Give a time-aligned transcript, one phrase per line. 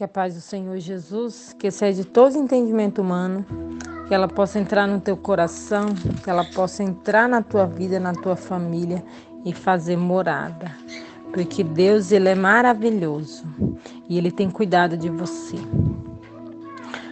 [0.00, 3.44] Que a paz do Senhor Jesus, que excede todo entendimento humano,
[4.08, 5.88] que ela possa entrar no teu coração,
[6.24, 9.04] que ela possa entrar na tua vida, na tua família
[9.44, 10.74] e fazer morada.
[11.34, 13.44] Porque Deus, ele é maravilhoso
[14.08, 15.58] e ele tem cuidado de você.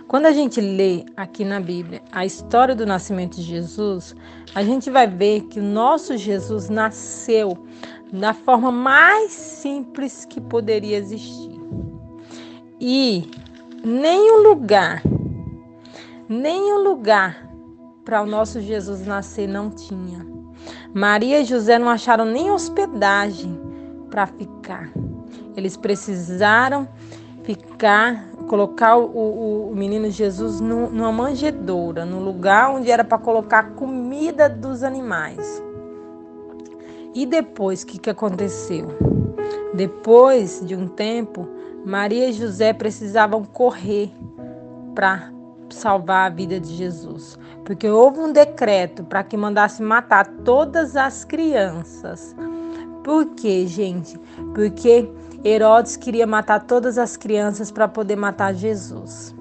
[0.07, 4.17] Quando a gente lê aqui na Bíblia a história do nascimento de Jesus,
[4.55, 7.53] a gente vai ver que o nosso Jesus nasceu
[8.11, 11.48] da forma mais simples que poderia existir.
[12.81, 13.29] E
[13.85, 15.03] nenhum lugar,
[16.29, 17.49] nenhum lugar
[18.05, 20.25] para o nosso Jesus nascer não tinha.
[20.95, 23.59] Maria e José não acharam nem hospedagem
[24.11, 24.91] para ficar.
[25.57, 26.89] Eles precisaram
[27.43, 33.19] ficar, colocar o, o, o menino Jesus no, numa manjedoura, no lugar onde era para
[33.19, 35.63] colocar comida dos animais.
[37.15, 38.87] E depois, o que, que aconteceu?
[39.75, 41.49] Depois de um tempo,
[41.85, 44.11] Maria e José precisavam correr
[44.95, 45.33] para
[45.71, 51.25] salvar a vida de Jesus, porque houve um decreto para que mandasse matar todas as
[51.25, 52.35] crianças.
[53.05, 54.19] Por quê, gente?
[54.55, 55.11] Porque
[55.45, 59.35] Herodes queria matar todas as crianças para poder matar Jesus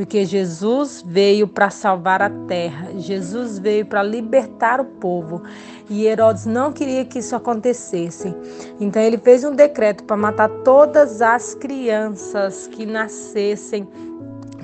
[0.00, 5.42] porque Jesus veio para salvar a terra, Jesus veio para libertar o povo
[5.90, 8.34] e Herodes não queria que isso acontecesse.
[8.80, 13.86] Então ele fez um decreto para matar todas as crianças que nascessem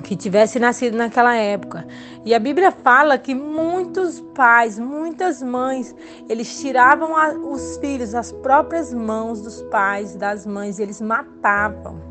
[0.03, 1.85] que tivesse nascido naquela época.
[2.25, 5.95] E a Bíblia fala que muitos pais, muitas mães,
[6.27, 12.01] eles tiravam a, os filhos, as próprias mãos dos pais, das mães, eles matavam.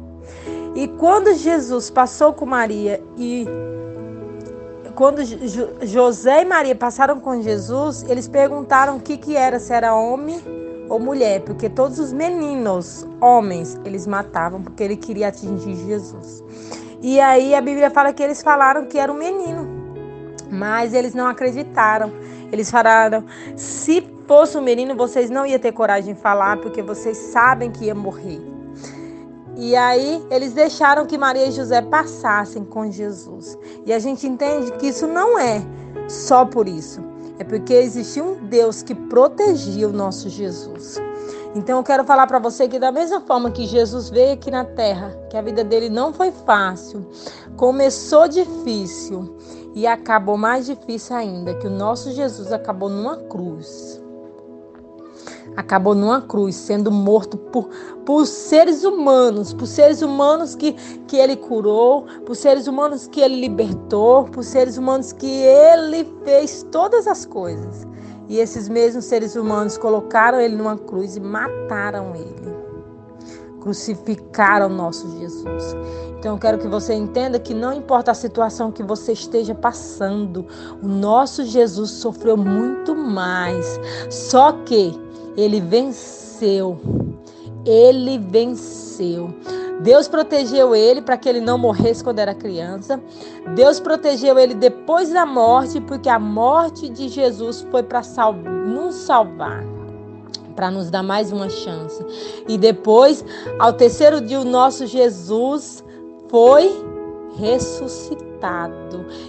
[0.77, 3.47] E quando Jesus passou com Maria e
[4.95, 5.23] quando
[5.83, 10.39] José e Maria passaram com Jesus, eles perguntaram o que, que era, se era homem
[10.91, 16.45] ou mulher, porque todos os meninos, homens, eles matavam porque ele queria atingir Jesus.
[17.01, 19.67] E aí a Bíblia fala que eles falaram que era um menino,
[20.51, 22.13] mas eles não acreditaram.
[22.53, 23.25] Eles falaram:
[23.57, 27.87] se fosse um menino, vocês não iam ter coragem de falar, porque vocês sabem que
[27.87, 28.56] ia morrer.
[29.57, 33.59] E aí eles deixaram que Maria e José passassem com Jesus.
[33.87, 35.63] E a gente entende que isso não é
[36.09, 37.03] só por isso.
[37.39, 41.01] É porque existia um Deus que protegia o nosso Jesus.
[41.55, 44.65] Então eu quero falar para você que da mesma forma que Jesus veio aqui na
[44.65, 47.07] terra, que a vida dele não foi fácil,
[47.57, 49.37] começou difícil
[49.75, 54.03] e acabou mais difícil ainda, que o nosso Jesus acabou numa cruz
[55.57, 57.69] acabou numa cruz, sendo morto por,
[58.05, 60.73] por seres humanos, por seres humanos que,
[61.09, 66.65] que ele curou, por seres humanos que ele libertou, por seres humanos que ele fez
[66.71, 67.87] todas as coisas.
[68.29, 72.57] E esses mesmos seres humanos colocaram ele numa cruz e mataram ele.
[73.61, 75.75] Crucificaram nosso Jesus.
[76.19, 80.47] Então eu quero que você entenda que não importa a situação que você esteja passando,
[80.83, 83.79] o nosso Jesus sofreu muito mais.
[84.11, 84.99] Só que
[85.37, 86.79] ele venceu.
[87.65, 89.35] Ele venceu.
[89.81, 93.01] Deus protegeu ele para que ele não morresse quando era criança.
[93.55, 98.95] Deus protegeu ele depois da morte, porque a morte de Jesus foi para sal nos
[98.95, 99.65] salvar,
[100.55, 102.05] para nos dar mais uma chance.
[102.49, 103.25] E depois,
[103.59, 105.85] ao terceiro dia, o nosso Jesus
[106.31, 106.71] foi
[107.37, 108.36] ressuscitado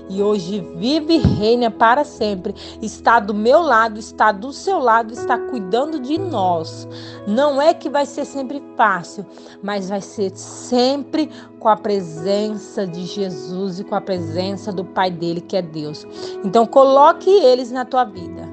[0.10, 2.54] e hoje vive e reina para sempre.
[2.82, 6.88] Está do meu lado, está do seu lado, está cuidando de nós.
[7.28, 9.26] Não é que vai ser sempre fácil,
[9.62, 11.30] mas vai ser sempre
[11.60, 16.06] com a presença de Jesus e com a presença do Pai dele, que é Deus.
[16.44, 18.48] Então coloque eles na tua vida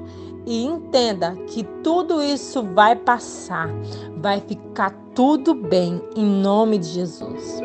[0.46, 3.68] e entenda que tudo isso vai passar,
[4.16, 7.60] vai ficar tudo bem em nome de Jesus.